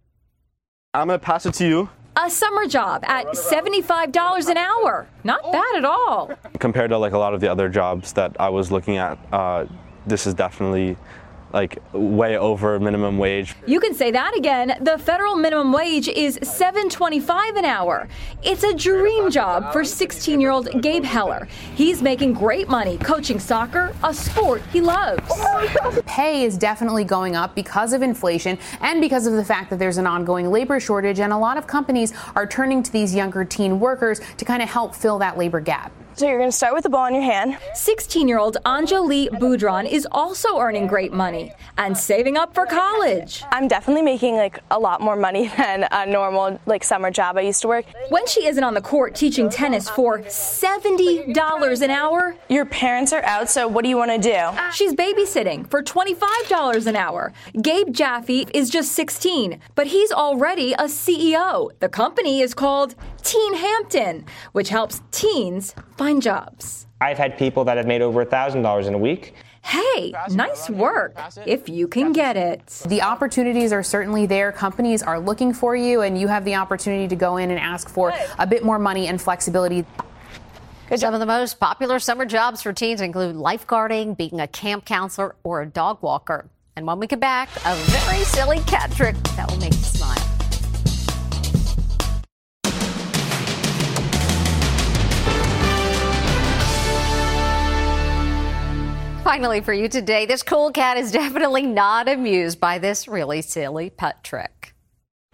I'm 0.96 1.10
going 1.10 1.19
to 1.19 1.24
pass 1.24 1.46
it 1.46 1.54
to 1.54 1.67
you. 1.67 1.89
A 2.15 2.28
summer 2.28 2.65
job 2.65 3.04
at 3.06 3.28
$75 3.28 4.50
an 4.50 4.58
hour. 4.58 5.08
Not 5.24 5.52
bad 5.52 5.76
at 5.76 5.86
all. 5.86 6.32
Compared 6.58 6.89
to 6.89 6.98
like 6.98 7.13
a 7.13 7.19
lot 7.19 7.36
of 7.36 7.39
the 7.39 7.52
other 7.52 7.69
jobs 7.69 8.13
that 8.13 8.36
I 8.39 8.50
was 8.50 8.72
looking 8.72 8.98
at, 8.98 9.19
uh, 9.32 9.67
this 10.08 10.26
is 10.26 10.34
definitely 10.34 10.98
like 11.54 11.78
way 11.94 12.38
over 12.38 12.80
minimum 12.80 13.18
wage. 13.18 13.56
You 13.68 13.80
can 13.80 13.94
say 13.94 14.10
that 14.12 14.36
again. 14.36 14.78
The 14.82 14.98
federal 14.98 15.36
minimum 15.36 15.72
wage 15.72 16.08
is 16.08 16.39
$7.25 16.39 17.58
an 17.58 17.66
hour. 17.66 18.08
It's 18.42 18.63
a 18.63 18.74
dream 18.74 19.30
job 19.30 19.72
for 19.72 19.86
16 19.86 20.42
year 20.42 20.50
old 20.50 20.82
Gabe 20.82 21.04
Heller. 21.04 21.48
He's 21.76 22.02
making 22.02 22.34
great 22.34 22.68
money 22.68 22.98
coaching 22.98 23.39
soccer, 23.39 23.96
a 24.04 24.13
sport 24.13 24.63
he 24.72 24.82
loves. 24.82 25.22
Pay 26.06 26.44
is 26.44 26.58
definitely 26.58 27.04
going 27.04 27.36
up 27.36 27.54
because 27.54 27.94
of 27.94 28.02
inflation 28.02 28.58
and 28.82 29.00
because 29.00 29.28
of 29.28 29.34
the 29.34 29.46
fact 29.46 29.70
that 29.70 29.78
there's 29.78 29.98
an 29.98 30.08
ongoing 30.08 30.50
labor 30.50 30.80
shortage, 30.80 31.20
and 31.20 31.32
a 31.32 31.38
lot 31.38 31.58
of 31.58 31.68
companies 31.68 32.13
are 32.36 32.48
turning 32.48 32.82
to 32.82 32.92
these 32.92 33.13
younger 33.13 33.46
teen 33.46 33.80
workers 33.80 34.20
to 34.38 34.46
kind 34.46 34.63
of 34.63 34.70
help 34.70 34.96
fill 34.96 35.20
that 35.20 35.38
labor 35.38 35.60
gap. 35.60 35.92
So 36.15 36.28
you're 36.28 36.38
going 36.38 36.52
to 36.52 36.56
start 36.56 36.76
with 36.76 36.84
the 36.84 36.91
ball 36.91 37.08
in 37.08 37.15
your 37.15 37.23
hand. 37.23 37.58
16 37.73 38.28
year 38.28 38.38
old 38.38 38.58
Anjali 38.65 39.30
Budran 39.30 39.89
is 39.89 40.08
also 40.12 40.60
earning 40.60 40.86
great 40.86 41.12
money 41.12 41.52
and 41.80 41.97
saving 41.97 42.38
up 42.38 42.54
for 42.54 42.67
college. 42.67 43.43
I'm 43.52 43.67
definitely 43.67 44.04
making 44.04 44.36
like 44.36 44.60
a 44.69 44.78
lot 44.78 45.02
more 45.02 45.15
money 45.15 45.47
than 45.58 45.88
a 45.91 46.06
normal 46.06 46.60
like 46.67 46.84
summer 46.84 47.10
job 47.10 47.38
I 47.38 47.41
used 47.41 47.63
to 47.63 47.67
work. 47.67 47.86
When 48.10 48.28
she 48.28 48.45
isn't 48.45 48.63
on 48.63 48.76
the 48.76 48.82
court 48.82 49.15
teaching 49.15 49.49
tennis 49.49 49.89
for 49.89 50.19
$70 50.19 51.82
an 51.82 51.89
hour, 51.89 52.36
your 52.47 52.65
parents 52.65 53.12
are 53.12 53.23
out, 53.23 53.49
so 53.49 53.67
what 53.67 53.84
do 53.84 53.89
you 53.89 53.97
want 53.97 54.12
to 54.12 54.19
do? 54.19 54.71
She's 54.71 54.93
babysitting 54.93 55.67
for 55.67 55.82
$25 55.82 56.86
an 56.86 56.95
hour. 56.95 57.34
Gabe 57.60 57.91
Jaffe 57.91 58.45
is 58.54 58.69
just 58.69 58.91
16, 58.91 59.60
but 59.73 59.88
he's 59.88 60.12
already 60.12 60.73
a 60.73 60.84
CEO. 60.84 61.71
The 61.80 61.89
company 61.89 62.41
is 62.41 62.54
called 62.54 62.93
Teen 63.23 63.56
Hampton, 63.56 64.26
which 64.52 64.69
helps 64.69 65.02
teens 65.12 65.73
find 66.04 66.22
jobs. 66.22 66.86
I've 67.00 67.18
had 67.18 67.38
people 67.38 67.63
that 67.66 67.78
have 67.78 67.88
made 67.88 68.02
over 68.02 68.26
$1,000 68.26 68.88
in 68.88 68.94
a 68.94 68.98
week. 68.98 69.36
Hey, 69.63 70.13
nice 70.32 70.70
work 70.70 71.18
if 71.46 71.70
you 71.70 71.88
can 71.88 72.12
get 72.12 72.36
it. 72.36 72.68
The 72.88 73.02
opportunities 73.02 73.72
are 73.72 73.84
certainly 73.84 74.26
there. 74.26 74.52
Companies 74.52 75.02
are 75.02 75.18
looking 75.18 75.54
for 75.54 75.78
you, 75.78 76.02
and 76.02 76.20
you 76.20 76.28
have 76.28 76.44
the 76.44 76.56
opportunity 76.56 77.08
to 77.08 77.16
go 77.16 77.38
in 77.38 77.50
and 77.52 77.60
ask 77.60 77.88
for 77.88 78.13
a 78.38 78.46
bit 78.46 78.66
more 78.66 78.78
money 78.78 79.08
and 79.08 79.22
flexibility. 79.22 79.86
Some 80.94 81.13
of 81.13 81.22
the 81.22 81.26
most 81.26 81.62
popular 81.62 82.00
summer 82.00 82.26
jobs 82.26 82.62
for 82.62 82.74
teens 82.74 83.00
include 83.00 83.38
lifeguarding, 83.38 84.18
being 84.18 84.42
a 84.42 84.48
camp 84.48 84.84
counselor, 84.84 85.36
or 85.44 85.62
a 85.62 85.66
dog 85.66 86.02
walker. 86.02 86.50
And 86.76 86.86
when 86.86 87.00
we 87.00 87.08
get 87.08 87.22
back, 87.22 87.48
a 87.66 87.76
very 87.76 88.26
silly 88.26 88.60
cat 88.62 88.92
trick 88.92 89.16
that 89.38 89.50
will 89.50 89.60
make 89.60 89.74
you 89.74 89.80
smile. 89.80 90.33
Finally, 99.23 99.62
for 99.62 99.71
you 99.71 99.88
today, 99.88 100.25
this 100.25 100.43
cool 100.43 100.69
cat 100.69 100.97
is 100.97 101.09
definitely 101.09 101.62
not 101.62 102.09
amused 102.09 102.59
by 102.59 102.77
this 102.77 103.07
really 103.07 103.41
silly 103.41 103.89
pet 103.89 104.21
trick. 104.21 104.75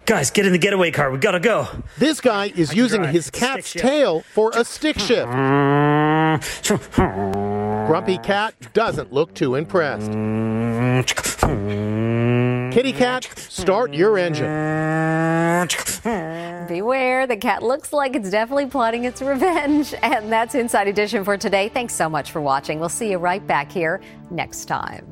Guys, 0.06 0.30
get 0.30 0.46
in 0.46 0.52
the 0.52 0.58
getaway 0.58 0.92
car. 0.92 1.10
We 1.10 1.18
gotta 1.18 1.40
go. 1.40 1.66
This 1.98 2.20
guy 2.20 2.52
is 2.54 2.72
using 2.72 3.02
his 3.02 3.30
cat's 3.30 3.72
tail 3.72 4.20
for 4.20 4.52
a 4.54 4.64
stick 4.64 4.96
shift. 5.00 5.28
Grumpy 7.88 8.18
Cat 8.18 8.54
doesn't 8.74 9.12
look 9.12 9.34
too 9.34 9.56
impressed. 9.56 10.12
Kitty 12.72 12.92
Cat, 12.92 13.24
start 13.36 13.92
your 13.92 14.16
engine. 14.18 14.46
Beware, 16.70 17.26
the 17.26 17.36
cat 17.36 17.64
looks 17.64 17.92
like 17.92 18.14
it's 18.14 18.30
definitely 18.30 18.66
plotting 18.66 19.04
its 19.04 19.20
revenge. 19.20 19.92
And 20.02 20.30
that's 20.30 20.54
Inside 20.54 20.86
Edition 20.86 21.24
for 21.24 21.36
today. 21.36 21.68
Thanks 21.68 21.94
so 21.94 22.08
much 22.08 22.30
for 22.30 22.40
watching. 22.40 22.78
We'll 22.78 22.88
see 22.88 23.10
you 23.10 23.18
right 23.18 23.44
back 23.44 23.72
here 23.72 24.00
next 24.30 24.66
time. 24.66 25.04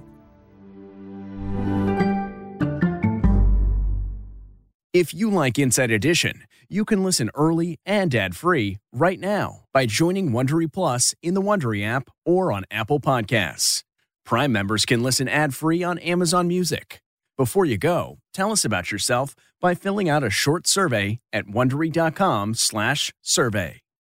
If 4.93 5.13
you 5.13 5.31
like 5.31 5.59
Inside 5.59 5.91
Edition, 5.91 6.45
you 6.69 6.85
can 6.85 7.03
listen 7.03 7.29
early 7.35 7.81
and 7.85 8.15
ad-free 8.15 8.79
right 8.93 9.19
now 9.19 9.65
by 9.73 9.87
joining 9.87 10.31
Wondery 10.31 10.73
Plus 10.73 11.15
in 11.23 11.35
the 11.35 11.43
Wondery 11.43 11.85
app 11.85 12.09
or 12.25 12.53
on 12.53 12.65
Apple 12.71 13.01
Podcasts. 13.01 13.83
Prime 14.25 14.53
members 14.53 14.85
can 14.85 15.03
listen 15.03 15.29
ad-free 15.29 15.83
on 15.83 15.99
Amazon 15.99 16.47
Music. 16.47 17.03
Before 17.37 17.65
you 17.65 17.79
go, 17.79 18.19
tell 18.33 18.51
us 18.53 18.65
about 18.65 18.91
yourself 18.91 19.35
by 19.61 19.75
filling 19.75 20.09
out 20.09 20.25
a 20.25 20.31
short 20.31 20.67
survey 20.67 21.21
at 21.33 21.47
wondery.com/survey. 21.47 23.81